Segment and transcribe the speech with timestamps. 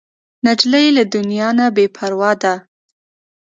[0.45, 2.53] نجلۍ له دنیا نه بې پروا ده.